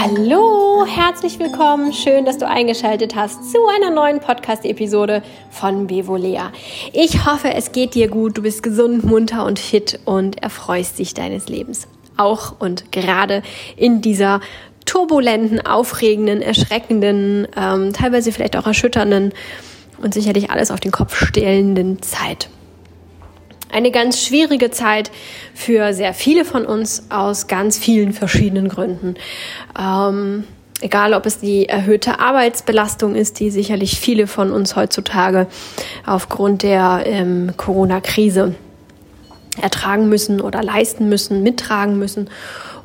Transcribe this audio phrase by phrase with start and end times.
[0.00, 1.92] Hallo, herzlich willkommen.
[1.92, 6.52] Schön, dass du eingeschaltet hast zu einer neuen Podcast-Episode von Bevolea.
[6.92, 11.14] Ich hoffe, es geht dir gut, du bist gesund, munter und fit und erfreust dich
[11.14, 11.88] deines Lebens.
[12.16, 13.42] Auch und gerade
[13.76, 14.40] in dieser
[14.86, 19.32] turbulenten, aufregenden, erschreckenden, ähm, teilweise vielleicht auch erschütternden
[20.02, 22.48] und sicherlich alles auf den Kopf stellenden Zeit.
[23.70, 25.10] Eine ganz schwierige Zeit
[25.54, 29.16] für sehr viele von uns aus ganz vielen verschiedenen Gründen.
[29.78, 30.44] Ähm,
[30.80, 35.48] egal, ob es die erhöhte Arbeitsbelastung ist, die sicherlich viele von uns heutzutage
[36.06, 38.54] aufgrund der ähm, Corona-Krise
[39.60, 42.30] ertragen müssen oder leisten müssen, mittragen müssen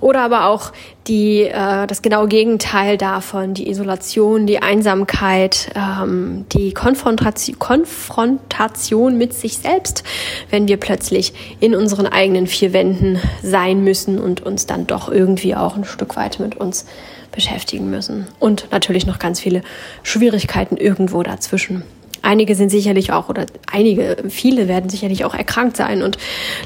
[0.03, 0.73] oder aber auch
[1.07, 9.33] die, äh, das genaue Gegenteil davon, die Isolation, die Einsamkeit, ähm, die Konfrontation, Konfrontation mit
[9.33, 10.03] sich selbst,
[10.49, 15.55] wenn wir plötzlich in unseren eigenen vier Wänden sein müssen und uns dann doch irgendwie
[15.55, 16.85] auch ein Stück weit mit uns
[17.31, 18.27] beschäftigen müssen.
[18.39, 19.61] Und natürlich noch ganz viele
[20.03, 21.83] Schwierigkeiten irgendwo dazwischen.
[22.23, 26.17] Einige sind sicherlich auch, oder einige, viele werden sicherlich auch erkrankt sein und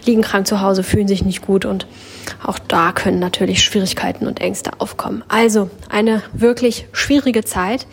[0.05, 1.87] liegen krank zu Hause, fühlen sich nicht gut und
[2.45, 5.23] auch da können natürlich Schwierigkeiten und Ängste aufkommen.
[5.27, 7.87] Also eine wirklich schwierige Zeit.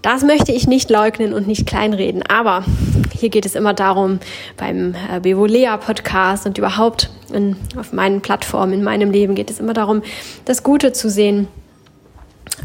[0.00, 2.64] Das möchte ich nicht leugnen und nicht kleinreden, aber
[3.12, 4.18] hier geht es immer darum,
[4.56, 9.60] beim äh, Bevolea Podcast und überhaupt in, auf meinen Plattformen, in meinem Leben geht es
[9.60, 10.02] immer darum,
[10.46, 11.48] das Gute zu sehen,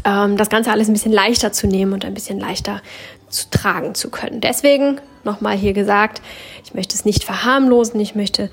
[0.06, 2.80] ähm, das Ganze alles ein bisschen leichter zu nehmen und ein bisschen leichter
[3.28, 4.40] zu tragen zu können.
[4.40, 6.22] Deswegen nochmal hier gesagt,
[6.64, 8.48] ich möchte es nicht verharmlosen, ich möchte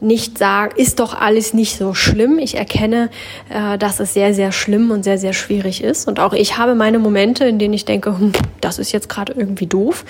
[0.00, 2.38] nicht sagen, ist doch alles nicht so schlimm.
[2.38, 3.10] Ich erkenne,
[3.48, 6.06] äh, dass es sehr, sehr schlimm und sehr, sehr schwierig ist.
[6.06, 9.32] Und auch ich habe meine Momente, in denen ich denke, hm, das ist jetzt gerade
[9.32, 10.04] irgendwie doof,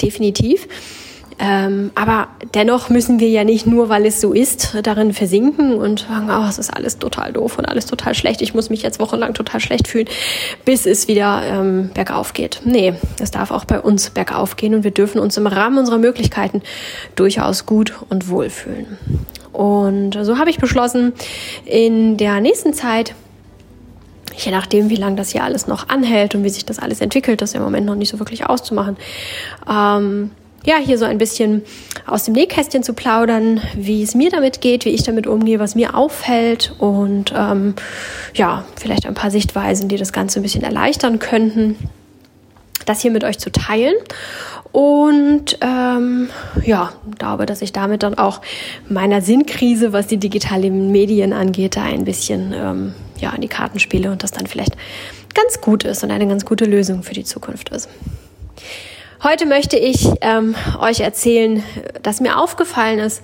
[0.00, 0.66] definitiv.
[1.38, 6.00] Ähm, aber dennoch müssen wir ja nicht nur, weil es so ist, darin versinken und
[6.00, 8.40] sagen, oh, es ist alles total doof und alles total schlecht.
[8.40, 10.06] Ich muss mich jetzt wochenlang total schlecht fühlen,
[10.64, 12.60] bis es wieder ähm, bergauf geht.
[12.64, 15.98] Nee, es darf auch bei uns bergauf gehen und wir dürfen uns im Rahmen unserer
[15.98, 16.62] Möglichkeiten
[17.16, 18.98] durchaus gut und wohl fühlen.
[19.52, 21.12] Und so habe ich beschlossen,
[21.64, 23.14] in der nächsten Zeit
[24.36, 27.40] je nachdem, wie lange das hier alles noch anhält und wie sich das alles entwickelt,
[27.40, 28.96] das ist im Moment noch nicht so wirklich auszumachen,
[29.70, 30.32] ähm,
[30.66, 31.62] ja, hier so ein bisschen
[32.06, 35.74] aus dem Nähkästchen zu plaudern, wie es mir damit geht, wie ich damit umgehe, was
[35.74, 37.74] mir auffällt und ähm,
[38.34, 41.76] ja, vielleicht ein paar Sichtweisen, die das Ganze ein bisschen erleichtern könnten,
[42.86, 43.94] das hier mit euch zu teilen.
[44.72, 46.30] Und ähm,
[46.64, 48.40] ja, glaube, dass ich damit dann auch
[48.88, 53.78] meiner Sinnkrise, was die digitalen Medien angeht, da ein bisschen ähm, ja, an die Karten
[53.78, 54.76] spiele und das dann vielleicht
[55.32, 57.88] ganz gut ist und eine ganz gute Lösung für die Zukunft ist.
[59.24, 61.62] Heute möchte ich ähm, euch erzählen,
[62.02, 63.22] dass mir aufgefallen ist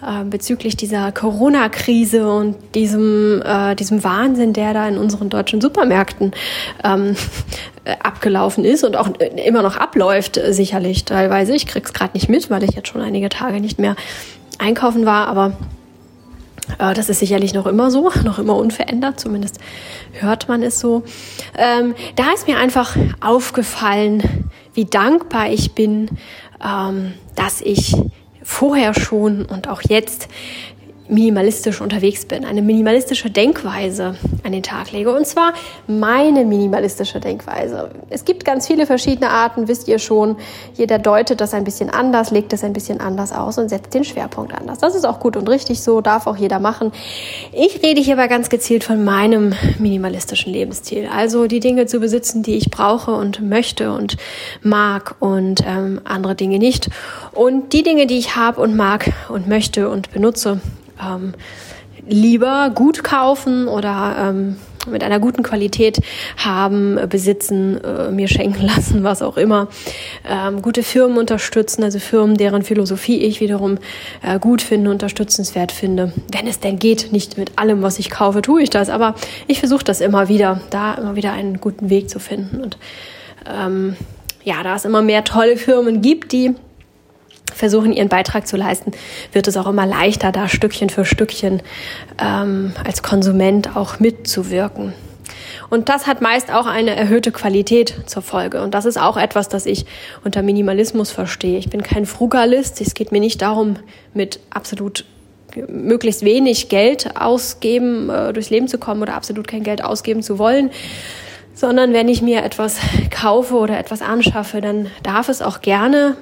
[0.00, 6.32] äh, bezüglich dieser Corona-Krise und diesem, äh, diesem Wahnsinn, der da in unseren deutschen Supermärkten
[6.82, 7.16] ähm,
[7.84, 11.54] äh, abgelaufen ist und auch immer noch abläuft, äh, sicherlich teilweise.
[11.54, 13.94] Ich krieg's gerade nicht mit, weil ich jetzt schon einige Tage nicht mehr
[14.58, 15.52] einkaufen war, aber
[16.78, 19.58] äh, das ist sicherlich noch immer so, noch immer unverändert, zumindest
[20.12, 21.02] hört man es so.
[21.58, 26.10] Ähm, da ist mir einfach aufgefallen, wie dankbar ich bin,
[26.64, 27.94] ähm, dass ich
[28.42, 30.28] vorher schon und auch jetzt
[31.08, 34.14] minimalistisch unterwegs bin, eine minimalistische Denkweise
[34.44, 35.12] an den Tag lege.
[35.12, 35.52] Und zwar
[35.86, 37.90] meine minimalistische Denkweise.
[38.08, 40.36] Es gibt ganz viele verschiedene Arten, wisst ihr schon.
[40.74, 44.04] Jeder deutet das ein bisschen anders, legt es ein bisschen anders aus und setzt den
[44.04, 44.78] Schwerpunkt anders.
[44.78, 46.92] Das ist auch gut und richtig so, darf auch jeder machen.
[47.52, 51.08] Ich rede hier aber ganz gezielt von meinem minimalistischen Lebensstil.
[51.12, 54.16] Also die Dinge zu besitzen, die ich brauche und möchte und
[54.62, 56.88] mag und ähm, andere Dinge nicht.
[57.32, 60.60] Und die Dinge, die ich habe und mag und möchte und benutze,
[61.02, 61.34] ähm,
[62.06, 64.56] lieber gut kaufen oder ähm,
[64.90, 66.00] mit einer guten Qualität
[66.36, 69.68] haben, besitzen, äh, mir schenken lassen, was auch immer.
[70.28, 73.78] Ähm, gute Firmen unterstützen, also Firmen, deren Philosophie ich wiederum
[74.22, 76.12] äh, gut finde, unterstützenswert finde.
[76.30, 79.14] Wenn es denn geht, nicht mit allem, was ich kaufe, tue ich das, aber
[79.46, 82.60] ich versuche das immer wieder, da immer wieder einen guten Weg zu finden.
[82.60, 82.76] Und
[83.48, 83.96] ähm,
[84.44, 86.54] ja, da es immer mehr tolle Firmen gibt, die
[87.54, 88.92] versuchen, ihren Beitrag zu leisten,
[89.32, 91.62] wird es auch immer leichter, da Stückchen für Stückchen
[92.20, 94.94] ähm, als Konsument auch mitzuwirken.
[95.70, 98.62] Und das hat meist auch eine erhöhte Qualität zur Folge.
[98.62, 99.86] Und das ist auch etwas, das ich
[100.22, 101.58] unter Minimalismus verstehe.
[101.58, 102.80] Ich bin kein Frugalist.
[102.80, 103.76] Es geht mir nicht darum,
[104.12, 105.06] mit absolut
[105.68, 110.38] möglichst wenig Geld ausgeben, äh, durchs Leben zu kommen oder absolut kein Geld ausgeben zu
[110.38, 110.70] wollen,
[111.54, 112.78] sondern wenn ich mir etwas
[113.10, 116.16] kaufe oder etwas anschaffe, dann darf es auch gerne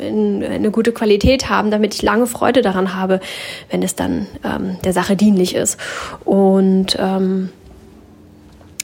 [0.00, 3.20] in, eine gute Qualität haben, damit ich lange Freude daran habe,
[3.70, 5.78] wenn es dann ähm, der Sache dienlich ist.
[6.24, 7.50] Und ähm,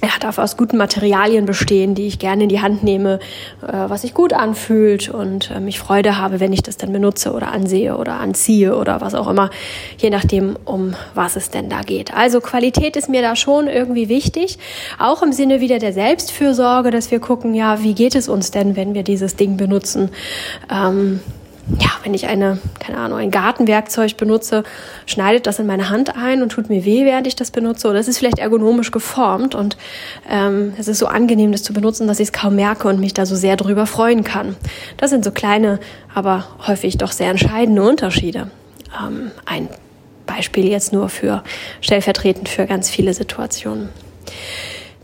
[0.02, 3.19] ja, darf aus guten Materialien bestehen, die ich gerne in die Hand nehme,
[3.62, 7.32] äh, was sich gut anfühlt und äh, mich Freude habe, wenn ich das dann benutze
[7.32, 9.50] oder ansehe oder anziehe oder was auch immer,
[9.98, 12.14] je nachdem, um was es denn da geht.
[12.14, 14.58] Also Qualität ist mir da schon irgendwie wichtig,
[14.98, 18.76] auch im Sinne wieder der Selbstfürsorge, dass wir gucken, ja, wie geht es uns denn,
[18.76, 20.10] wenn wir dieses Ding benutzen?
[20.70, 21.20] Ähm,
[21.80, 24.62] ja, wenn ich eine, keine Ahnung, ein Gartenwerkzeug benutze,
[25.04, 27.88] schneidet das in meine Hand ein und tut mir weh, während ich das benutze.
[27.88, 29.76] Oder es ist vielleicht ergonomisch geformt und
[30.30, 33.14] ähm, es ist so angenehm, das zu benutzen, dass ich es kaum merke und mich
[33.14, 34.54] da so sehr drüber freuen kann.
[34.96, 35.80] Das sind so kleine,
[36.14, 38.48] aber häufig doch sehr entscheidende Unterschiede.
[39.00, 39.68] Ähm, ein
[40.24, 41.42] Beispiel jetzt nur für
[41.80, 43.88] stellvertretend für ganz viele Situationen.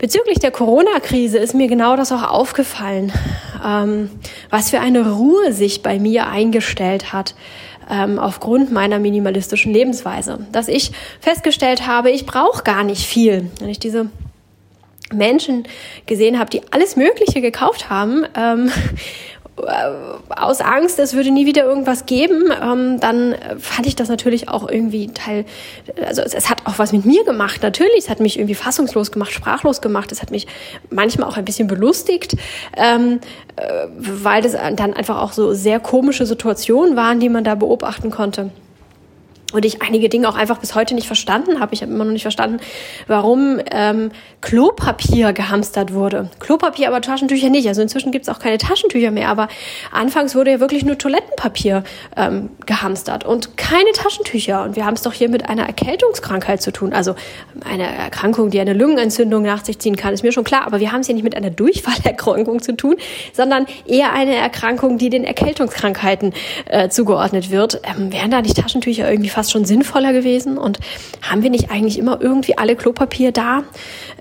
[0.03, 3.13] Bezüglich der Corona-Krise ist mir genau das auch aufgefallen,
[3.65, 4.09] ähm,
[4.49, 7.35] was für eine Ruhe sich bei mir eingestellt hat
[7.89, 10.45] ähm, aufgrund meiner minimalistischen Lebensweise.
[10.51, 10.91] Dass ich
[11.21, 13.49] festgestellt habe, ich brauche gar nicht viel.
[13.61, 14.09] Wenn ich diese
[15.13, 15.69] Menschen
[16.05, 18.71] gesehen habe, die alles Mögliche gekauft haben, ähm, äh,
[20.29, 24.67] aus Angst, es würde nie wieder irgendwas geben, ähm, dann fand ich das natürlich auch
[24.67, 25.45] irgendwie Teil,
[26.05, 29.11] also es, es, hat auch was mit mir gemacht, natürlich, es hat mich irgendwie fassungslos
[29.11, 30.47] gemacht, sprachlos gemacht, es hat mich
[30.89, 32.35] manchmal auch ein bisschen belustigt,
[32.75, 33.19] ähm,
[33.55, 38.09] äh, weil das dann einfach auch so sehr komische Situationen waren, die man da beobachten
[38.09, 38.49] konnte
[39.53, 41.73] und ich einige Dinge auch einfach bis heute nicht verstanden habe.
[41.73, 42.59] Ich habe immer noch nicht verstanden,
[43.07, 44.11] warum ähm,
[44.41, 46.29] Klopapier gehamstert wurde.
[46.39, 47.67] Klopapier, aber Taschentücher nicht.
[47.67, 49.47] Also inzwischen gibt es auch keine Taschentücher mehr, aber
[49.91, 51.83] anfangs wurde ja wirklich nur Toilettenpapier
[52.17, 54.63] ähm, gehamstert und keine Taschentücher.
[54.63, 56.93] Und wir haben es doch hier mit einer Erkältungskrankheit zu tun.
[56.93, 57.15] Also
[57.69, 60.65] eine Erkrankung, die eine Lungenentzündung nach sich ziehen kann, ist mir schon klar.
[60.65, 62.95] Aber wir haben es hier nicht mit einer Durchfallerkrankung zu tun,
[63.33, 66.33] sondern eher eine Erkrankung, die den Erkältungskrankheiten
[66.65, 67.81] äh, zugeordnet wird.
[67.83, 70.57] Ähm, wären da nicht Taschentücher irgendwie fast fast schon sinnvoller gewesen.
[70.57, 70.79] Und
[71.21, 73.63] haben wir nicht eigentlich immer irgendwie alle Klopapier da?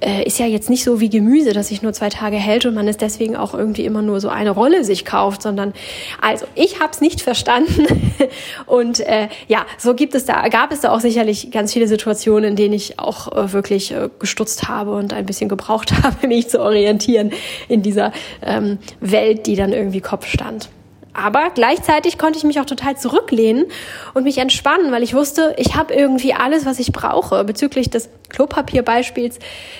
[0.01, 2.75] Äh, ist ja jetzt nicht so wie Gemüse, das sich nur zwei Tage hält und
[2.75, 5.75] man es deswegen auch irgendwie immer nur so eine Rolle sich kauft, sondern
[6.21, 7.87] also ich habe es nicht verstanden.
[8.67, 12.51] und äh, ja, so gibt es da, gab es da auch sicherlich ganz viele Situationen,
[12.51, 16.49] in denen ich auch äh, wirklich äh, gestutzt habe und ein bisschen gebraucht habe, mich
[16.49, 17.31] zu orientieren
[17.69, 18.13] in dieser
[18.45, 20.69] ähm, Welt, die dann irgendwie Kopf stand.
[21.15, 23.67] Aber gleichzeitig konnte ich mich auch total zurücklehnen
[24.15, 27.45] und mich entspannen, weil ich wusste, ich habe irgendwie alles, was ich brauche.
[27.45, 29.39] Bezüglich des Klopapierbeispiels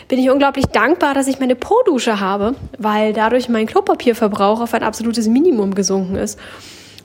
[0.09, 4.83] bin ich unglaublich dankbar, dass ich meine Po-Dusche habe, weil dadurch mein Klopapierverbrauch auf ein
[4.83, 6.39] absolutes Minimum gesunken ist.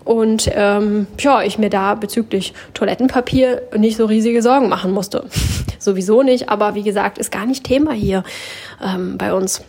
[0.04, 5.26] Und ähm, ja, ich mir da bezüglich Toilettenpapier nicht so riesige Sorgen machen musste.
[5.80, 8.24] Sowieso nicht, aber wie gesagt, ist gar nicht Thema hier
[8.82, 9.64] ähm, bei uns.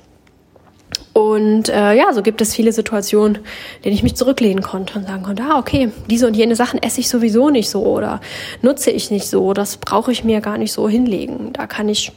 [1.19, 3.41] Und äh, ja, so gibt es viele Situationen,
[3.85, 7.01] denen ich mich zurücklehnen konnte und sagen konnte, ah, okay, diese und jene Sachen esse
[7.01, 8.21] ich sowieso nicht so oder
[8.63, 11.53] nutze ich nicht so, das brauche ich mir gar nicht so hinlegen.
[11.55, 12.13] Da kann ich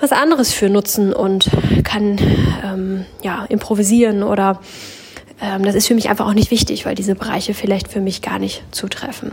[0.00, 1.50] was anderes für nutzen und
[1.84, 2.18] kann
[2.64, 4.62] ähm, ja improvisieren oder
[5.42, 8.22] ähm, das ist für mich einfach auch nicht wichtig, weil diese Bereiche vielleicht für mich
[8.22, 9.32] gar nicht zutreffen.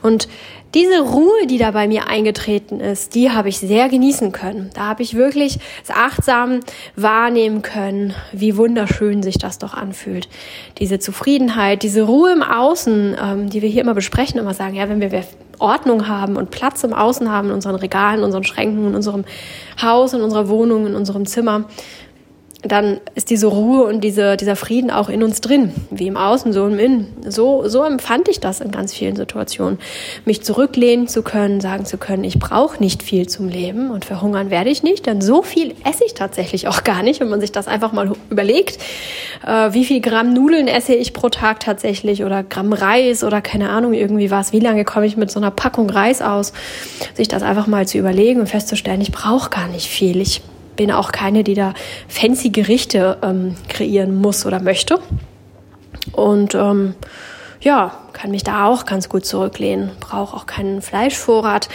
[0.00, 0.28] Und
[0.74, 4.70] diese Ruhe, die da bei mir eingetreten ist, die habe ich sehr genießen können.
[4.74, 5.58] Da habe ich wirklich
[5.88, 6.60] achtsam
[6.96, 10.28] wahrnehmen können, wie wunderschön sich das doch anfühlt.
[10.78, 14.88] Diese Zufriedenheit, diese Ruhe im Außen, ähm, die wir hier immer besprechen, immer sagen, ja,
[14.88, 15.24] wenn wir
[15.58, 19.24] Ordnung haben und Platz im Außen haben, in unseren Regalen, in unseren Schränken, in unserem
[19.80, 21.64] Haus, in unserer Wohnung, in unserem Zimmer,
[22.62, 26.52] dann ist diese Ruhe und diese, dieser Frieden auch in uns drin, wie im Außen,
[26.52, 27.08] so im Innen.
[27.26, 29.78] So, so empfand ich das in ganz vielen Situationen.
[30.24, 34.50] Mich zurücklehnen zu können, sagen zu können, ich brauche nicht viel zum Leben und verhungern
[34.50, 37.50] werde ich nicht, denn so viel esse ich tatsächlich auch gar nicht, wenn man sich
[37.50, 38.78] das einfach mal überlegt.
[39.44, 43.70] Äh, wie viel Gramm Nudeln esse ich pro Tag tatsächlich oder Gramm Reis oder keine
[43.70, 44.52] Ahnung, irgendwie was.
[44.52, 46.52] Wie lange komme ich mit so einer Packung Reis aus?
[47.14, 50.20] Sich das einfach mal zu überlegen und festzustellen, ich brauche gar nicht viel.
[50.20, 50.42] Ich
[50.76, 51.74] bin auch keine, die da
[52.08, 55.00] fancy Gerichte ähm, kreieren muss oder möchte.
[56.12, 56.94] Und ähm,
[57.62, 59.92] ja, kann mich da auch ganz gut zurücklehnen.
[60.00, 61.68] Brauche auch keinen Fleischvorrat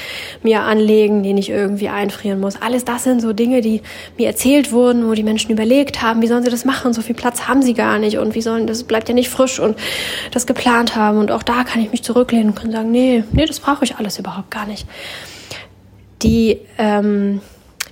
[0.43, 2.61] mir anlegen, den ich irgendwie einfrieren muss.
[2.61, 3.81] Alles das sind so Dinge, die
[4.17, 6.93] mir erzählt wurden, wo die Menschen überlegt haben, wie sollen sie das machen?
[6.93, 9.59] So viel Platz haben sie gar nicht und wie sollen das bleibt ja nicht frisch
[9.59, 9.77] und
[10.31, 11.19] das geplant haben.
[11.19, 13.95] Und auch da kann ich mich zurücklehnen und kann sagen, nee, nee, das brauche ich
[13.95, 14.85] alles überhaupt gar nicht.
[16.21, 17.41] Die ähm,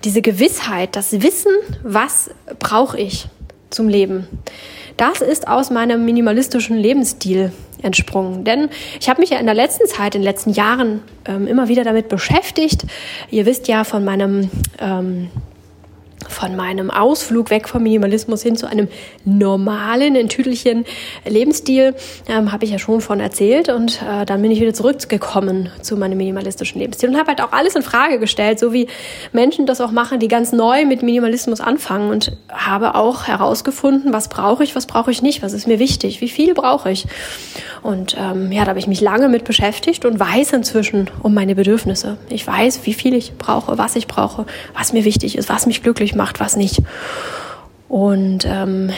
[0.05, 1.51] diese Gewissheit, das Wissen,
[1.83, 3.27] was brauche ich
[3.71, 4.27] zum Leben,
[4.97, 8.45] das ist aus meinem minimalistischen Lebensstil entsprungen.
[8.45, 8.69] Denn
[8.99, 11.83] ich habe mich ja in der letzten Zeit, in den letzten Jahren ähm, immer wieder
[11.83, 12.85] damit beschäftigt.
[13.29, 15.29] Ihr wisst ja von meinem ähm,
[16.27, 18.87] von meinem Ausflug weg vom Minimalismus hin zu einem
[19.25, 20.85] normalen, in Tüdelchen
[21.25, 21.95] Lebensstil,
[22.27, 23.69] ähm, habe ich ja schon von erzählt.
[23.69, 27.51] Und äh, dann bin ich wieder zurückgekommen zu meinem minimalistischen Lebensstil und habe halt auch
[27.51, 28.87] alles in Frage gestellt, so wie
[29.33, 34.29] Menschen das auch machen, die ganz neu mit Minimalismus anfangen und habe auch herausgefunden, was
[34.29, 37.05] brauche ich, was brauche ich nicht, was ist mir wichtig, wie viel brauche ich.
[37.81, 41.53] Und ähm, ja, da habe ich mich lange mit beschäftigt und weiß inzwischen um meine
[41.53, 42.17] Bedürfnisse.
[42.29, 45.83] Ich weiß, wie viel ich brauche, was ich brauche, was mir wichtig ist, was mich
[45.83, 46.81] glücklich macht, was nicht.
[47.87, 48.89] Und ähm,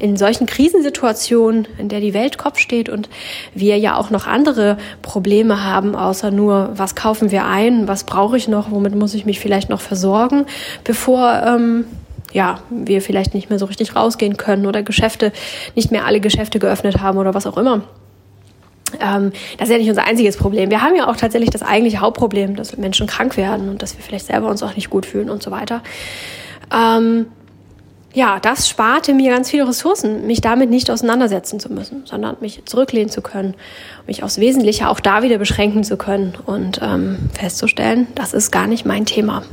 [0.00, 3.08] in solchen Krisensituationen, in der die Welt Kopf steht und
[3.54, 8.36] wir ja auch noch andere Probleme haben, außer nur, was kaufen wir ein, was brauche
[8.36, 10.46] ich noch, womit muss ich mich vielleicht noch versorgen,
[10.84, 11.84] bevor ähm,
[12.32, 15.32] ja, wir vielleicht nicht mehr so richtig rausgehen können oder Geschäfte,
[15.74, 17.82] nicht mehr alle Geschäfte geöffnet haben oder was auch immer.
[19.00, 20.70] Ähm, das ist ja nicht unser einziges Problem.
[20.70, 24.02] Wir haben ja auch tatsächlich das eigentliche Hauptproblem, dass Menschen krank werden und dass wir
[24.02, 25.82] vielleicht selber uns auch nicht gut fühlen und so weiter.
[26.72, 27.26] Ähm,
[28.12, 32.64] ja, das sparte mir ganz viele Ressourcen, mich damit nicht auseinandersetzen zu müssen, sondern mich
[32.64, 33.54] zurücklehnen zu können,
[34.06, 38.66] mich aufs Wesentliche auch da wieder beschränken zu können und ähm, festzustellen, das ist gar
[38.66, 39.44] nicht mein Thema.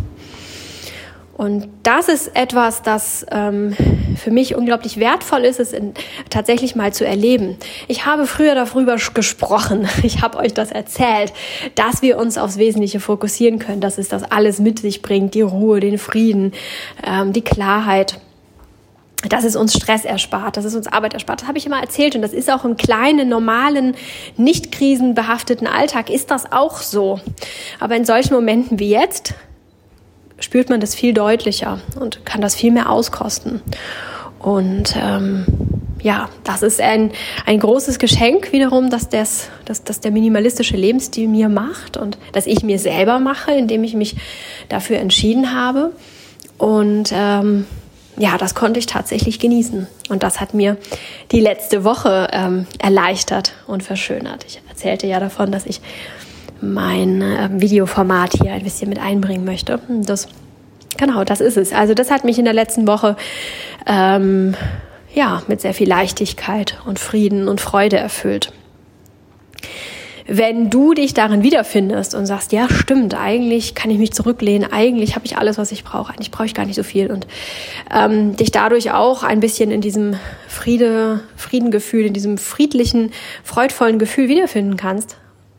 [1.38, 3.76] Und das ist etwas, das ähm,
[4.16, 5.94] für mich unglaublich wertvoll ist, es in,
[6.32, 7.58] tatsächlich mal zu erleben.
[7.88, 11.32] Ich habe früher darüber gesprochen, ich habe euch das erzählt,
[11.76, 15.42] dass wir uns aufs Wesentliche fokussieren können, dass es das alles mit sich bringt, die
[15.42, 16.54] Ruhe, den Frieden,
[17.06, 18.20] ähm, die Klarheit
[19.30, 21.42] dass es uns Stress erspart, dass es uns Arbeit erspart.
[21.42, 23.96] Das habe ich immer erzählt und das ist auch im kleinen, normalen,
[24.38, 27.20] nicht krisenbehafteten Alltag ist das auch so.
[27.80, 29.34] Aber in solchen Momenten wie jetzt
[30.40, 33.62] spürt man das viel deutlicher und kann das viel mehr auskosten.
[34.40, 35.46] Und ähm,
[36.02, 37.12] ja, das ist ein,
[37.46, 42.46] ein großes Geschenk wiederum, dass, das, dass, dass der minimalistische Lebensstil mir macht und dass
[42.46, 44.16] ich mir selber mache, indem ich mich
[44.70, 45.92] dafür entschieden habe.
[46.58, 47.66] Und ähm,
[48.18, 49.88] ja, das konnte ich tatsächlich genießen.
[50.10, 50.78] Und das hat mir
[51.32, 54.46] die letzte Woche ähm, erleichtert und verschönert.
[54.48, 55.82] Ich erzählte ja davon, dass ich
[56.62, 59.80] mein äh, Videoformat hier ein bisschen mit einbringen möchte.
[59.88, 60.28] Das,
[60.98, 61.74] genau, das ist es.
[61.74, 63.16] Also das hat mich in der letzten Woche
[63.86, 64.56] ähm,
[65.14, 68.52] ja mit sehr viel Leichtigkeit und Frieden und Freude erfüllt
[70.28, 75.16] wenn du dich darin wiederfindest und sagst, ja, stimmt, eigentlich kann ich mich zurücklehnen, eigentlich
[75.16, 77.28] habe ich alles, was ich brauche, eigentlich brauche ich gar nicht so viel und
[77.94, 80.16] ähm, dich dadurch auch ein bisschen in diesem
[80.48, 83.12] Friede, Friedengefühl, in diesem friedlichen,
[83.44, 85.18] freudvollen Gefühl wiederfinden kannst.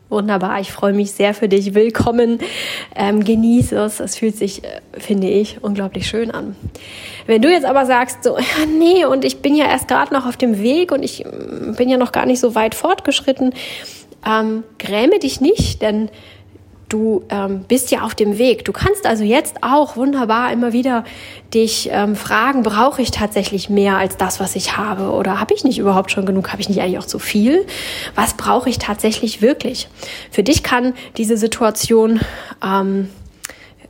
[0.09, 1.75] Wunderbar, ich freue mich sehr für dich.
[1.75, 2.39] Willkommen,
[2.95, 3.99] ähm, genieße es.
[3.99, 6.55] Es fühlt sich, äh, finde ich, unglaublich schön an.
[7.27, 10.25] Wenn du jetzt aber sagst, so, ja, nee, und ich bin ja erst gerade noch
[10.25, 13.53] auf dem Weg und ich mm, bin ja noch gar nicht so weit fortgeschritten,
[14.25, 16.09] ähm, gräme dich nicht, denn
[16.89, 18.65] du ähm, bist ja auf dem Weg.
[18.65, 21.05] Du kannst also jetzt auch wunderbar immer wieder
[21.53, 25.11] dich ähm, fragen, brauche ich tatsächlich mehr als das, was ich habe?
[25.11, 26.51] Oder habe ich nicht überhaupt schon genug?
[26.51, 27.65] Habe ich nicht eigentlich auch zu viel?
[28.15, 29.87] Was brauche ich tatsächlich wirklich?
[30.31, 32.19] Für dich kann diese Situation
[32.63, 33.09] ähm,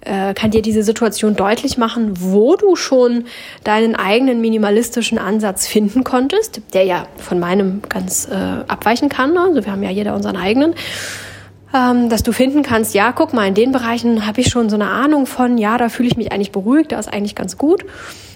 [0.01, 3.25] äh, kann dir diese Situation deutlich machen, wo du schon
[3.65, 9.37] deinen eigenen minimalistischen Ansatz finden konntest, der ja von meinem ganz äh, abweichen kann.
[9.37, 10.73] Also wir haben ja jeder unseren eigenen.
[11.73, 14.75] Ähm, dass du finden kannst, ja, guck mal, in den Bereichen habe ich schon so
[14.75, 17.85] eine Ahnung von, ja, da fühle ich mich eigentlich beruhigt, da ist eigentlich ganz gut.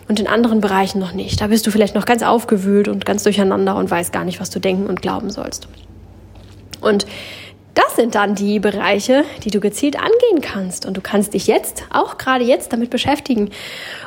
[0.08, 1.40] Und in anderen Bereichen noch nicht.
[1.40, 4.50] Da bist du vielleicht noch ganz aufgewühlt und ganz durcheinander und weißt gar nicht, was
[4.50, 5.70] du denken und glauben sollst.
[6.82, 7.08] Und
[7.76, 10.86] das sind dann die Bereiche, die du gezielt angehen kannst.
[10.86, 13.50] Und du kannst dich jetzt, auch gerade jetzt, damit beschäftigen,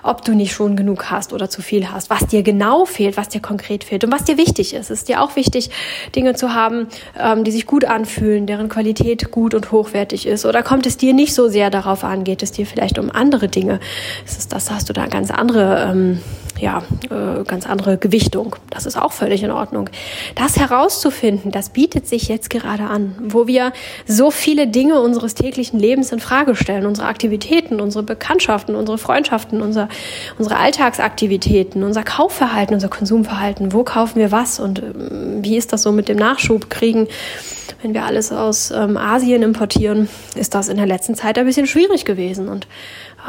[0.02, 3.28] ob du nicht schon genug hast oder zu viel hast, was dir genau fehlt, was
[3.28, 4.90] dir konkret fehlt und was dir wichtig ist.
[4.90, 5.70] Es ist dir auch wichtig,
[6.14, 10.46] Dinge zu haben, ähm, die sich gut anfühlen, deren Qualität gut und hochwertig ist.
[10.46, 13.48] Oder kommt es dir nicht so sehr darauf an, geht es dir vielleicht um andere
[13.48, 13.80] Dinge?
[14.24, 16.20] Ist, das hast du da ganz andere ähm,
[16.58, 18.56] ja, äh, ganz andere Gewichtung.
[18.70, 19.90] Das ist auch völlig in Ordnung.
[20.34, 23.72] Das herauszufinden, das bietet sich jetzt gerade an, wo wir
[24.06, 29.60] so viele Dinge unseres täglichen Lebens in Frage stellen, unsere Aktivitäten, unsere Bekanntschaften, unsere Freundschaften,
[29.60, 29.88] unser,
[30.38, 33.72] unsere Alltagsaktivitäten, unser Kaufverhalten, unser Konsumverhalten.
[33.72, 37.08] Wo kaufen wir was und ähm, wie ist das so mit dem Nachschub kriegen?
[37.82, 41.66] Wenn wir alles aus ähm, Asien importieren, ist das in der letzten Zeit ein bisschen
[41.66, 42.66] schwierig gewesen und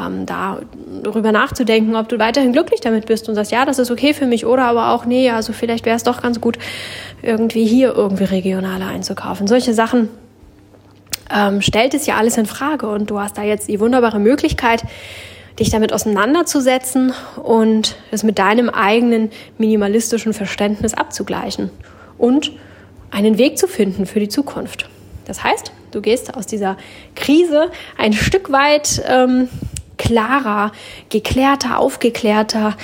[0.00, 0.60] ähm, da
[1.02, 4.26] darüber nachzudenken, ob du weiterhin glücklich damit bist und sagst, ja, das ist okay für
[4.26, 6.58] mich oder aber auch, nee, also vielleicht wäre es doch ganz gut,
[7.22, 9.46] irgendwie hier irgendwie regionaler einzukaufen.
[9.46, 10.08] Solche Sachen
[11.34, 14.82] ähm, stellt es ja alles in Frage und du hast da jetzt die wunderbare Möglichkeit,
[15.58, 17.12] dich damit auseinanderzusetzen
[17.42, 21.70] und es mit deinem eigenen minimalistischen Verständnis abzugleichen
[22.16, 22.52] und
[23.10, 24.88] einen Weg zu finden für die Zukunft.
[25.26, 26.76] Das heißt, du gehst aus dieser
[27.14, 29.48] Krise ein Stück weit ähm,
[29.98, 30.72] klarer,
[31.10, 32.76] geklärter, aufgeklärter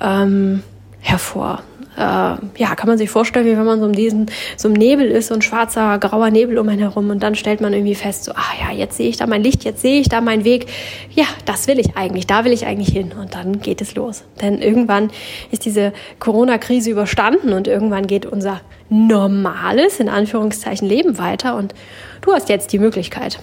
[0.00, 0.62] ähm,
[1.00, 1.62] hervor
[1.98, 5.06] äh, ja, kann man sich vorstellen, wie wenn man so um diesen, so im Nebel
[5.06, 8.24] ist, so ein schwarzer, grauer Nebel um einen herum und dann stellt man irgendwie fest,
[8.24, 10.66] so, ah ja, jetzt sehe ich da mein Licht, jetzt sehe ich da meinen Weg.
[11.10, 14.22] Ja, das will ich eigentlich, da will ich eigentlich hin und dann geht es los.
[14.40, 15.10] Denn irgendwann
[15.50, 18.60] ist diese Corona-Krise überstanden und irgendwann geht unser
[18.90, 21.74] normales, in Anführungszeichen, Leben weiter und
[22.20, 23.38] du hast jetzt die Möglichkeit,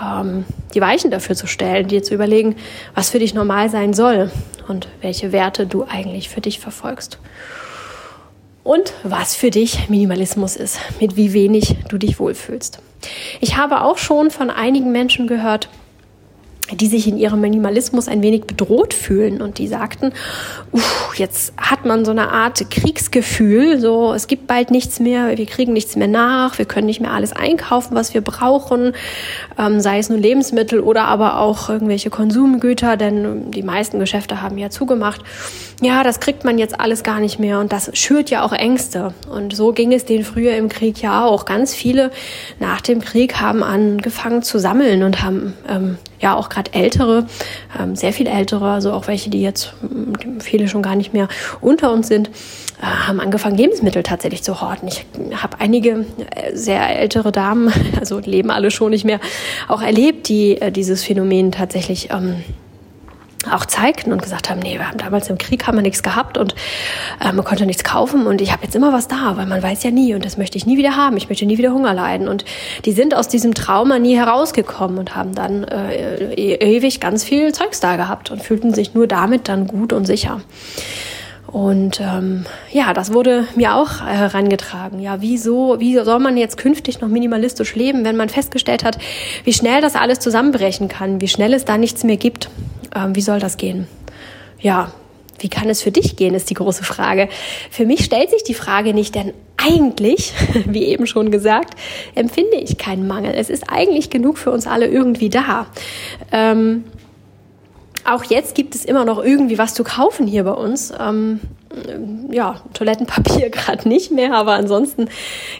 [0.00, 0.44] ähm,
[0.74, 2.56] die Weichen dafür zu stellen, dir zu überlegen,
[2.94, 4.30] was für dich normal sein soll
[4.68, 7.18] und welche Werte du eigentlich für dich verfolgst
[8.64, 12.80] und was für dich Minimalismus ist, mit wie wenig du dich wohlfühlst.
[13.40, 15.68] Ich habe auch schon von einigen Menschen gehört,
[16.74, 20.12] die sich in ihrem Minimalismus ein wenig bedroht fühlen und die sagten,
[20.72, 25.46] uff, jetzt hat man so eine Art Kriegsgefühl, so es gibt bald nichts mehr, wir
[25.46, 28.92] kriegen nichts mehr nach, wir können nicht mehr alles einkaufen, was wir brauchen,
[29.58, 34.58] ähm, sei es nun Lebensmittel oder aber auch irgendwelche Konsumgüter, denn die meisten Geschäfte haben
[34.58, 35.22] ja zugemacht.
[35.80, 39.14] Ja, das kriegt man jetzt alles gar nicht mehr und das schürt ja auch Ängste.
[39.28, 41.44] Und so ging es denen früher im Krieg ja auch.
[41.44, 42.12] Ganz viele
[42.60, 47.26] nach dem Krieg haben angefangen zu sammeln und haben ähm, ja auch gerade ältere,
[47.78, 51.28] ähm, sehr viel ältere, also auch welche, die jetzt mm, viele schon gar nicht mehr
[51.60, 52.28] unter uns sind,
[52.80, 54.88] äh, haben angefangen, Lebensmittel tatsächlich zu horten.
[54.88, 59.20] Ich habe einige äh, sehr ältere Damen, also leben alle schon nicht mehr,
[59.68, 62.42] auch erlebt, die äh, dieses Phänomen tatsächlich ähm,
[63.52, 66.38] auch zeigten und gesagt haben, nee, wir haben damals im Krieg haben wir nichts gehabt
[66.38, 66.54] und
[67.20, 69.82] äh, man konnte nichts kaufen und ich habe jetzt immer was da, weil man weiß
[69.82, 71.16] ja nie und das möchte ich nie wieder haben.
[71.16, 72.44] Ich möchte nie wieder Hunger leiden und
[72.84, 77.52] die sind aus diesem Trauma nie herausgekommen und haben dann äh, e-, ewig ganz viel
[77.52, 80.40] Zeugs da gehabt und fühlten sich nur damit dann gut und sicher.
[81.52, 85.00] Und ähm, ja, das wurde mir auch äh, herangetragen.
[85.00, 88.96] Ja, wieso, wie soll man jetzt künftig noch minimalistisch leben, wenn man festgestellt hat,
[89.44, 92.48] wie schnell das alles zusammenbrechen kann, wie schnell es da nichts mehr gibt?
[92.96, 93.86] Ähm, wie soll das gehen?
[94.60, 94.92] Ja,
[95.40, 97.28] wie kann es für dich gehen, ist die große Frage.
[97.70, 100.32] Für mich stellt sich die Frage nicht, denn eigentlich,
[100.66, 101.74] wie eben schon gesagt,
[102.14, 103.34] empfinde ich keinen Mangel.
[103.36, 105.66] Es ist eigentlich genug für uns alle irgendwie da.
[106.30, 106.84] Ähm,
[108.04, 110.92] auch jetzt gibt es immer noch irgendwie was zu kaufen hier bei uns.
[110.98, 111.40] Ähm,
[112.30, 115.08] ja, Toilettenpapier gerade nicht mehr, aber ansonsten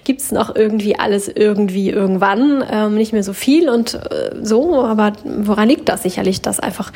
[0.05, 5.13] gibt's noch irgendwie alles irgendwie irgendwann, ähm, nicht mehr so viel und äh, so, aber
[5.25, 6.93] woran liegt das sicherlich, dass einfach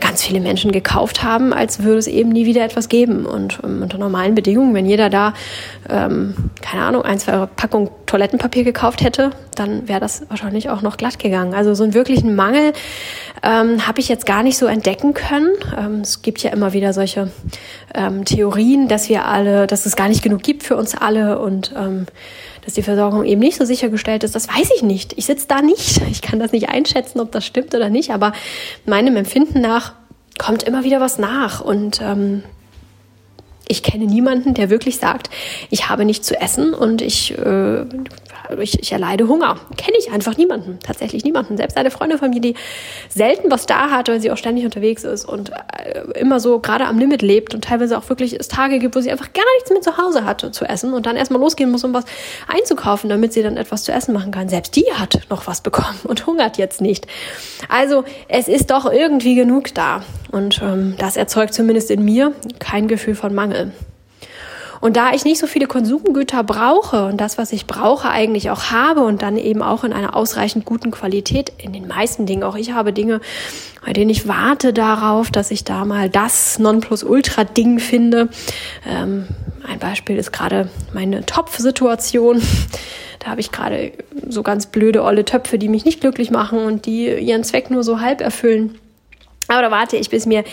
[0.00, 3.82] ganz viele Menschen gekauft haben, als würde es eben nie wieder etwas geben und ähm,
[3.82, 5.34] unter normalen Bedingungen, wenn jeder da,
[5.88, 10.96] ähm, keine Ahnung, ein, zwei Packungen Toilettenpapier gekauft hätte, dann wäre das wahrscheinlich auch noch
[10.96, 11.54] glatt gegangen.
[11.54, 12.72] Also so einen wirklichen Mangel
[13.42, 15.50] ähm, habe ich jetzt gar nicht so entdecken können.
[15.76, 17.30] Ähm, es gibt ja immer wieder solche
[17.94, 18.24] ähm,
[18.56, 22.06] Theorien, dass wir alle, dass es gar nicht genug gibt für uns alle und ähm,
[22.64, 25.12] dass die Versorgung eben nicht so sichergestellt ist, das weiß ich nicht.
[25.16, 26.00] Ich sitze da nicht.
[26.10, 28.32] Ich kann das nicht einschätzen, ob das stimmt oder nicht, aber
[28.86, 29.92] meinem Empfinden nach
[30.38, 32.42] kommt immer wieder was nach und ähm,
[33.68, 35.28] ich kenne niemanden, der wirklich sagt,
[35.70, 37.84] ich habe nichts zu essen und ich äh,
[38.58, 39.56] ich, ich erleide Hunger.
[39.76, 41.56] Kenne ich einfach niemanden, tatsächlich niemanden.
[41.56, 42.54] Selbst eine Freundin von mir, die
[43.08, 46.86] selten was da hat, weil sie auch ständig unterwegs ist und äh, immer so gerade
[46.86, 49.70] am Limit lebt und teilweise auch wirklich es Tage gibt, wo sie einfach gar nichts
[49.70, 52.04] mehr zu Hause hat zu essen und dann erstmal losgehen muss, um was
[52.46, 54.48] einzukaufen, damit sie dann etwas zu essen machen kann.
[54.48, 57.06] Selbst die hat noch was bekommen und hungert jetzt nicht.
[57.68, 62.88] Also es ist doch irgendwie genug da und ähm, das erzeugt zumindest in mir kein
[62.88, 63.72] Gefühl von Mangel.
[64.80, 68.70] Und da ich nicht so viele Konsumgüter brauche und das, was ich brauche, eigentlich auch
[68.70, 72.56] habe und dann eben auch in einer ausreichend guten Qualität, in den meisten Dingen, auch
[72.56, 73.20] ich habe Dinge,
[73.84, 78.28] bei denen ich warte darauf, dass ich da mal das Nonplusultra-Ding finde.
[78.86, 79.26] Ähm,
[79.66, 82.42] ein Beispiel ist gerade meine Topfsituation.
[83.18, 83.92] Da habe ich gerade
[84.28, 87.82] so ganz blöde olle Töpfe, die mich nicht glücklich machen und die ihren Zweck nur
[87.82, 88.78] so halb erfüllen.
[89.48, 90.44] Aber da warte ich, bis mir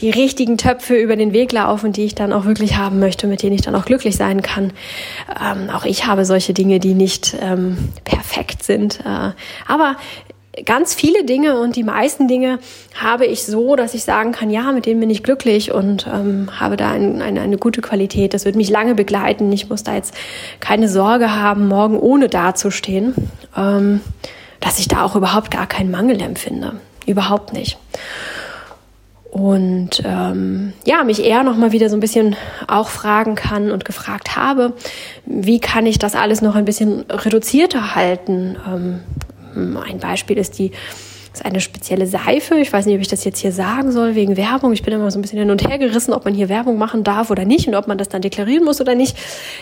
[0.00, 3.42] die richtigen Töpfe über den Weg laufen, die ich dann auch wirklich haben möchte, mit
[3.42, 4.72] denen ich dann auch glücklich sein kann.
[5.40, 9.00] Ähm, auch ich habe solche Dinge, die nicht ähm, perfekt sind.
[9.00, 9.32] Äh,
[9.66, 9.96] aber
[10.66, 12.58] ganz viele Dinge und die meisten Dinge
[12.94, 16.48] habe ich so, dass ich sagen kann, ja, mit denen bin ich glücklich und ähm,
[16.60, 18.34] habe da ein, eine, eine gute Qualität.
[18.34, 19.50] Das wird mich lange begleiten.
[19.52, 20.14] Ich muss da jetzt
[20.60, 23.14] keine Sorge haben, morgen ohne dazustehen,
[23.56, 24.00] ähm,
[24.60, 26.80] dass ich da auch überhaupt gar keinen Mangel empfinde.
[27.06, 27.78] Überhaupt nicht
[29.32, 32.36] und ähm, ja, mich eher noch mal wieder so ein bisschen
[32.68, 34.74] auch fragen kann und gefragt habe,
[35.24, 38.58] wie kann ich das alles noch ein bisschen reduzierter halten?
[39.56, 40.72] Ähm, ein Beispiel ist die
[41.32, 42.56] ist eine spezielle Seife.
[42.56, 44.74] Ich weiß nicht, ob ich das jetzt hier sagen soll wegen Werbung.
[44.74, 47.02] Ich bin immer so ein bisschen hin und her gerissen, ob man hier Werbung machen
[47.02, 49.16] darf oder nicht und ob man das dann deklarieren muss oder nicht.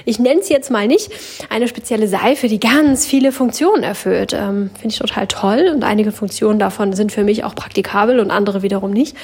[0.04, 1.12] Ich nenne es jetzt mal nicht.
[1.48, 4.33] Eine spezielle Seife, die ganz viele Funktionen erfüllt.
[4.33, 8.33] Ähm, Finde ich total toll und einige Funktionen davon sind für mich auch praktikabel und
[8.33, 9.16] andere wiederum nicht.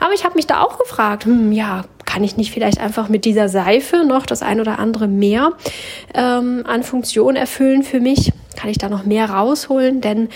[0.00, 3.24] Aber ich habe mich da auch gefragt, hm, ja, kann ich nicht vielleicht einfach mit
[3.24, 5.52] dieser Seife noch das ein oder andere mehr
[6.14, 8.32] ähm, an Funktion erfüllen für mich?
[8.56, 10.00] Kann ich da noch mehr rausholen?
[10.00, 10.28] Denn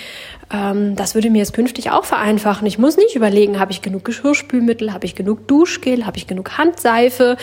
[0.52, 2.66] ähm, das würde mir es künftig auch vereinfachen.
[2.66, 6.58] Ich muss nicht überlegen, habe ich genug Geschirrspülmittel, habe ich genug Duschgel, habe ich genug
[6.58, 7.36] Handseife,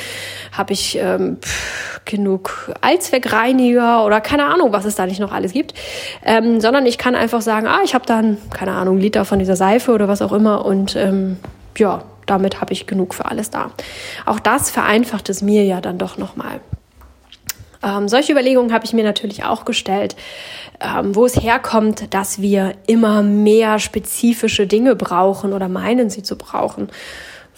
[0.52, 5.54] habe ich ähm, pff, genug Allzweckreiniger oder keine Ahnung, was es da nicht noch alles
[5.54, 5.74] gibt,
[6.24, 9.56] ähm, sondern ich kann einfach sagen, ah, ich habe dann keine Ahnung Liter von dieser
[9.56, 11.38] Seife oder was auch immer und ähm,
[11.80, 13.72] ja, damit habe ich genug für alles da.
[14.26, 16.60] Auch das vereinfacht es mir ja dann doch nochmal.
[17.84, 20.16] Ähm, solche Überlegungen habe ich mir natürlich auch gestellt,
[20.82, 26.38] ähm, wo es herkommt, dass wir immer mehr spezifische Dinge brauchen oder meinen sie zu
[26.38, 26.90] brauchen.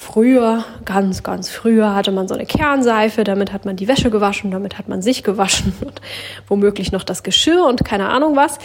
[0.01, 4.49] Früher, ganz, ganz früher hatte man so eine Kernseife, damit hat man die Wäsche gewaschen,
[4.49, 5.99] damit hat man sich gewaschen und
[6.47, 8.59] womöglich noch das Geschirr und keine Ahnung was.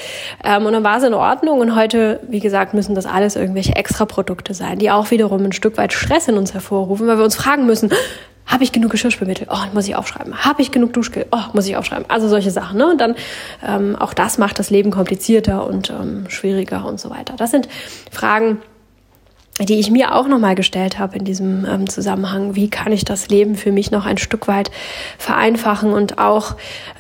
[0.45, 3.75] Ähm, und dann war es in Ordnung und heute, wie gesagt, müssen das alles irgendwelche
[3.75, 7.35] Extraprodukte sein, die auch wiederum ein Stück weit Stress in uns hervorrufen, weil wir uns
[7.35, 7.91] fragen müssen,
[8.47, 9.49] habe ich genug Geschirrspülmittel?
[9.51, 10.45] Oh, muss ich aufschreiben.
[10.45, 11.27] Habe ich genug Duschgel?
[11.33, 12.05] Oh, muss ich aufschreiben.
[12.09, 12.79] Also solche Sachen.
[12.79, 12.89] Ne?
[12.89, 13.17] Und dann
[13.67, 17.35] ähm, auch das macht das Leben komplizierter und ähm, schwieriger und so weiter.
[17.37, 17.69] Das sind
[18.13, 18.63] Fragen,
[19.61, 22.57] die ich mir auch nochmal gestellt habe in diesem ähm, Zusammenhang.
[22.57, 24.71] Wie kann ich das Leben für mich noch ein Stück weit
[25.17, 26.57] vereinfachen und auch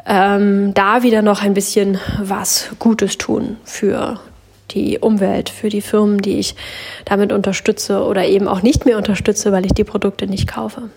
[0.06, 4.20] ähm, da wieder noch ein bisschen was Gutes tun für
[4.70, 6.54] die Umwelt, für die Firmen, die ich
[7.04, 10.90] damit unterstütze oder eben auch nicht mehr unterstütze, weil ich die Produkte nicht kaufe.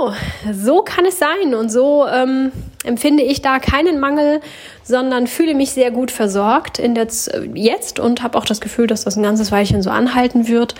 [0.00, 0.14] Genau,
[0.52, 1.54] so kann es sein.
[1.54, 2.52] Und so ähm,
[2.84, 4.40] empfinde ich da keinen Mangel,
[4.82, 7.08] sondern fühle mich sehr gut versorgt in der
[7.54, 10.74] jetzt und habe auch das Gefühl, dass das ein ganzes Weilchen so anhalten wird.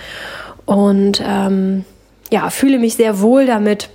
[0.67, 1.85] Und ähm,
[2.31, 3.91] ja, fühle mich sehr wohl damit,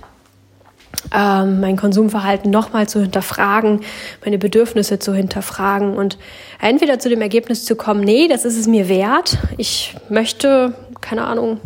[1.14, 3.80] ähm, mein Konsumverhalten nochmal zu hinterfragen,
[4.24, 6.18] meine Bedürfnisse zu hinterfragen und
[6.60, 11.24] entweder zu dem Ergebnis zu kommen, nee, das ist es mir wert, ich möchte, keine
[11.24, 11.60] Ahnung,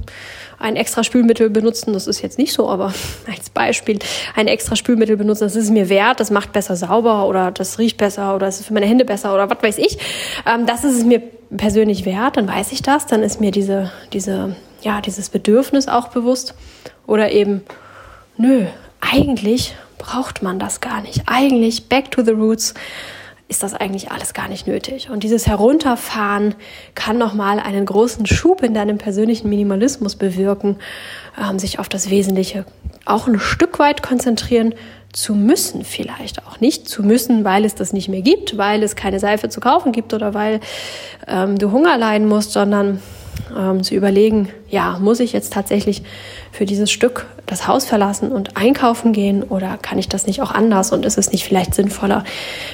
[0.60, 2.92] ein extra Spülmittel benutzen, das ist jetzt nicht so, aber
[3.26, 3.98] als Beispiel
[4.36, 7.96] ein extra Spülmittel benutzen, das ist mir wert, das macht besser sauber oder das riecht
[7.96, 9.98] besser oder das ist für meine Hände besser oder was weiß ich.
[10.46, 11.20] Ähm, das ist es mir
[11.56, 16.08] persönlich wert, dann weiß ich das, dann ist mir diese, diese, ja, dieses Bedürfnis auch
[16.08, 16.54] bewusst.
[17.06, 17.62] Oder eben,
[18.36, 18.66] nö,
[19.00, 21.22] eigentlich braucht man das gar nicht.
[21.26, 22.74] Eigentlich back to the roots
[23.50, 25.10] ist das eigentlich alles gar nicht nötig.
[25.10, 26.54] Und dieses Herunterfahren
[26.94, 30.76] kann nochmal einen großen Schub in deinem persönlichen Minimalismus bewirken,
[31.36, 32.64] ähm, sich auf das Wesentliche
[33.04, 34.74] auch ein Stück weit konzentrieren
[35.12, 38.94] zu müssen, vielleicht auch nicht zu müssen, weil es das nicht mehr gibt, weil es
[38.94, 40.60] keine Seife zu kaufen gibt oder weil
[41.26, 43.02] ähm, du Hunger leiden musst, sondern
[43.56, 46.02] ähm, zu überlegen, ja, muss ich jetzt tatsächlich
[46.52, 50.52] für dieses Stück das Haus verlassen und einkaufen gehen oder kann ich das nicht auch
[50.52, 52.24] anders und ist es nicht vielleicht sinnvoller,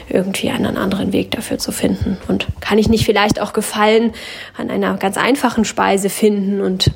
[0.09, 2.19] irgendwie einen anderen Weg dafür zu finden?
[2.29, 4.13] Und kann ich nicht vielleicht auch Gefallen
[4.57, 6.93] an einer ganz einfachen Speise finden und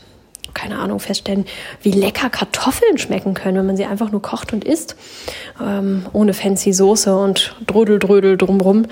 [0.55, 1.47] keine Ahnung, feststellen,
[1.83, 4.97] wie lecker Kartoffeln schmecken können, wenn man sie einfach nur kocht und isst,
[5.61, 8.87] ähm, ohne fancy Soße und Drödel, Drödel drumrum.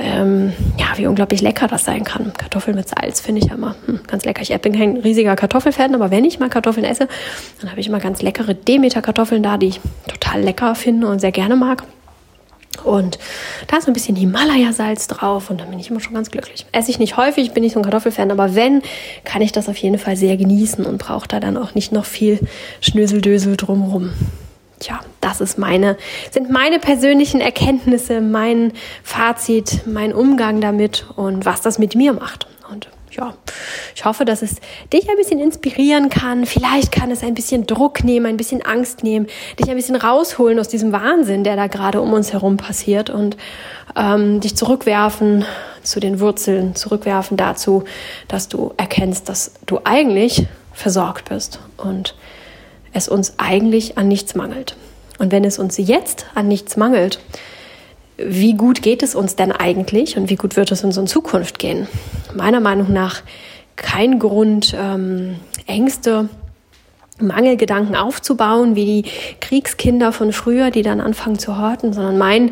[0.00, 2.32] Ähm, ja, wie unglaublich lecker das sein kann.
[2.36, 4.42] Kartoffeln mit Salz finde ich ja immer hm, ganz lecker.
[4.42, 7.08] Ich bin kein riesiger Kartoffelfan, aber wenn ich mal Kartoffeln esse,
[7.60, 11.32] dann habe ich immer ganz leckere Demeter-Kartoffeln da, die ich total lecker finde und sehr
[11.32, 11.84] gerne mag.
[12.84, 13.18] Und
[13.68, 16.66] da ist ein bisschen Himalaya-Salz drauf und dann bin ich immer schon ganz glücklich.
[16.72, 18.82] Esse ich nicht häufig, bin ich so ein Kartoffelfan, aber wenn,
[19.24, 22.06] kann ich das auf jeden Fall sehr genießen und brauche da dann auch nicht noch
[22.06, 22.40] viel
[22.80, 24.12] Schnöseldösel drumrum.
[24.80, 25.96] Tja, das ist meine,
[26.32, 28.72] sind meine persönlichen Erkenntnisse, mein
[29.04, 32.48] Fazit, mein Umgang damit und was das mit mir macht.
[33.14, 33.34] Ja,
[33.94, 34.56] ich hoffe, dass es
[34.90, 36.46] dich ein bisschen inspirieren kann.
[36.46, 39.26] Vielleicht kann es ein bisschen Druck nehmen, ein bisschen Angst nehmen,
[39.58, 43.36] dich ein bisschen rausholen aus diesem Wahnsinn, der da gerade um uns herum passiert und
[43.96, 45.44] ähm, dich zurückwerfen
[45.82, 47.84] zu den Wurzeln, zurückwerfen dazu,
[48.28, 52.14] dass du erkennst, dass du eigentlich versorgt bist und
[52.94, 54.74] es uns eigentlich an nichts mangelt.
[55.18, 57.20] Und wenn es uns jetzt an nichts mangelt,
[58.26, 61.58] wie gut geht es uns denn eigentlich und wie gut wird es uns in Zukunft
[61.58, 61.86] gehen?
[62.34, 63.22] Meiner Meinung nach
[63.76, 66.28] kein Grund, ähm, Ängste,
[67.22, 72.50] Mangelgedanken aufzubauen, wie die Kriegskinder von früher, die dann anfangen zu horten, sondern mein,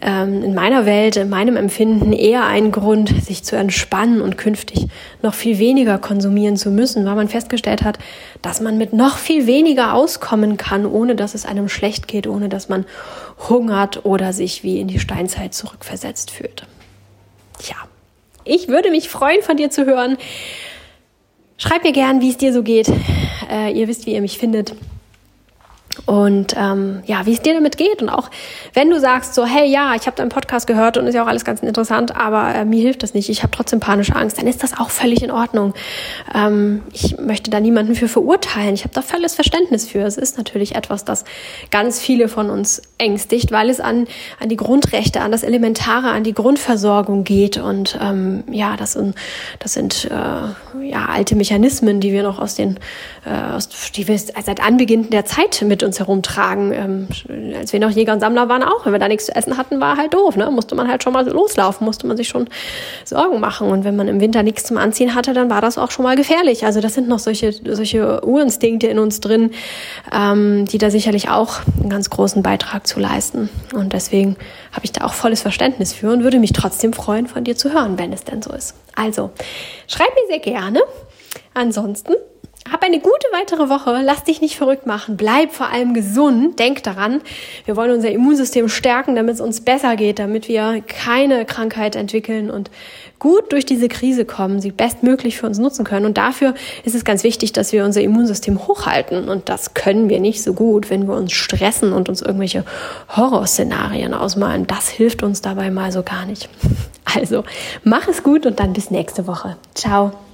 [0.00, 4.86] ähm, in meiner Welt, in meinem Empfinden eher ein Grund, sich zu entspannen und künftig
[5.22, 7.98] noch viel weniger konsumieren zu müssen, weil man festgestellt hat,
[8.42, 12.48] dass man mit noch viel weniger auskommen kann, ohne dass es einem schlecht geht, ohne
[12.48, 12.86] dass man
[13.48, 16.66] hungert oder sich wie in die Steinzeit zurückversetzt fühlt.
[17.58, 17.76] Tja,
[18.44, 20.16] ich würde mich freuen, von dir zu hören.
[21.58, 22.90] Schreib mir gern, wie es dir so geht.
[23.50, 24.74] Äh, ihr wisst, wie ihr mich findet
[26.04, 28.02] und ähm, ja, wie es dir damit geht.
[28.02, 28.30] Und auch
[28.74, 31.28] wenn du sagst so, hey, ja, ich habe deinen Podcast gehört und ist ja auch
[31.28, 34.46] alles ganz interessant, aber äh, mir hilft das nicht, ich habe trotzdem panische Angst, dann
[34.46, 35.74] ist das auch völlig in Ordnung.
[36.34, 38.74] Ähm, ich möchte da niemanden für verurteilen.
[38.74, 40.02] Ich habe da volles Verständnis für.
[40.02, 41.24] Es ist natürlich etwas, das
[41.70, 44.06] ganz viele von uns ängstigt, weil es an,
[44.40, 47.56] an die Grundrechte, an das Elementare, an die Grundversorgung geht.
[47.56, 48.98] Und ähm, ja, das,
[49.58, 52.78] das sind äh, ja alte Mechanismen, die wir noch aus den,
[53.24, 56.72] äh, aus, die wir seit Anbeginn der Zeit mit uns herumtragen.
[56.72, 57.08] Ähm,
[57.58, 59.80] als wir noch Jäger und Sammler waren auch, wenn wir da nichts zu essen hatten,
[59.80, 60.36] war halt doof.
[60.36, 60.50] Ne?
[60.50, 62.48] Musste man halt schon mal loslaufen, musste man sich schon
[63.04, 63.68] Sorgen machen.
[63.70, 66.16] Und wenn man im Winter nichts zum Anziehen hatte, dann war das auch schon mal
[66.16, 66.64] gefährlich.
[66.64, 69.52] Also das sind noch solche, solche Urinstinkte in uns drin,
[70.12, 73.48] ähm, die da sicherlich auch einen ganz großen Beitrag zu leisten.
[73.74, 74.36] Und deswegen
[74.72, 77.72] habe ich da auch volles Verständnis für und würde mich trotzdem freuen, von dir zu
[77.72, 78.74] hören, wenn es denn so ist.
[78.94, 79.30] Also,
[79.86, 80.80] schreib mir sehr gerne.
[81.54, 82.12] Ansonsten
[82.72, 84.00] hab eine gute weitere Woche.
[84.02, 85.16] Lass dich nicht verrückt machen.
[85.16, 86.58] Bleib vor allem gesund.
[86.58, 87.20] Denk daran,
[87.64, 92.50] wir wollen unser Immunsystem stärken, damit es uns besser geht, damit wir keine Krankheit entwickeln
[92.50, 92.70] und
[93.18, 96.06] gut durch diese Krise kommen, sie bestmöglich für uns nutzen können.
[96.06, 99.28] Und dafür ist es ganz wichtig, dass wir unser Immunsystem hochhalten.
[99.28, 102.64] Und das können wir nicht so gut, wenn wir uns stressen und uns irgendwelche
[103.08, 104.66] Horrorszenarien ausmalen.
[104.66, 106.48] Das hilft uns dabei mal so gar nicht.
[107.14, 107.44] Also,
[107.84, 109.56] mach es gut und dann bis nächste Woche.
[109.74, 110.25] Ciao.